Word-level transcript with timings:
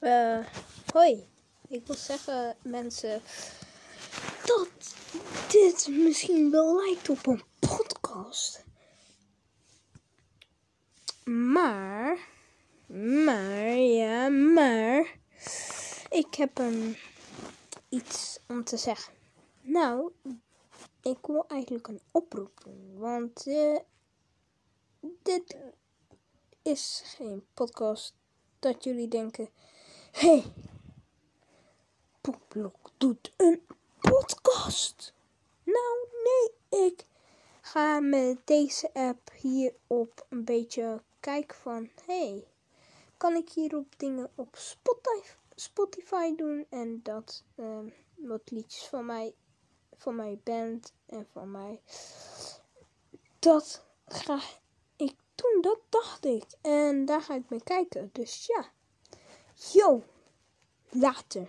Uh, 0.00 0.46
hoi, 0.92 1.28
ik 1.68 1.86
wil 1.86 1.96
zeggen 1.96 2.56
mensen 2.62 3.22
dat 4.44 4.94
dit 5.48 5.88
misschien 5.90 6.50
wel 6.50 6.76
lijkt 6.76 7.08
op 7.08 7.26
een 7.26 7.42
podcast. 7.58 8.64
Maar, 11.24 12.18
maar, 13.24 13.76
ja, 13.76 14.28
maar, 14.28 15.16
ik 16.10 16.34
heb 16.34 16.58
um, 16.58 16.96
iets 17.88 18.38
om 18.48 18.64
te 18.64 18.76
zeggen. 18.76 19.12
Nou, 19.60 20.12
ik 21.02 21.26
wil 21.26 21.44
eigenlijk 21.48 21.88
een 21.88 22.00
oproep 22.10 22.60
doen, 22.64 22.98
want 22.98 23.46
uh, 23.46 23.78
dit 25.22 25.56
is 26.62 27.02
geen 27.04 27.46
podcast 27.54 28.14
dat 28.58 28.84
jullie 28.84 29.08
denken: 29.08 29.48
hey, 30.10 30.52
Poepblok 32.20 32.90
doet 32.96 33.32
een 33.36 33.62
podcast. 34.00 35.12
Nou, 35.64 36.08
nee, 36.24 36.84
ik 36.86 37.04
ga 37.60 38.00
met 38.00 38.46
deze 38.46 38.90
app 38.92 39.30
hierop 39.32 40.26
een 40.28 40.44
beetje 40.44 41.02
kijken 41.20 41.56
van: 41.56 41.90
hey, 42.06 42.44
kan 43.16 43.34
ik 43.34 43.50
hierop 43.50 43.86
dingen 43.96 44.30
op 44.34 44.56
Spotify, 44.56 45.28
Spotify 45.54 46.34
doen 46.36 46.66
en 46.68 47.00
dat 47.02 47.44
um, 47.56 47.92
wat 48.14 48.50
liedjes 48.50 48.86
van 48.86 49.06
mij, 49.06 49.34
van 49.96 50.16
mijn 50.16 50.40
band 50.44 50.92
en 51.06 51.26
van 51.32 51.50
mij. 51.50 51.80
Dat 53.38 53.84
ga 54.06 54.40
ik 54.96 55.14
doen, 55.34 55.60
dat 55.60 55.78
dacht 55.88 56.24
ik. 56.24 56.44
En 56.60 57.04
daar 57.04 57.22
ga 57.22 57.34
ik 57.34 57.48
mee 57.48 57.62
kijken. 57.62 58.10
Dus 58.12 58.46
ja. 58.46 58.70
Yo, 59.74 60.02
later. 60.94 61.48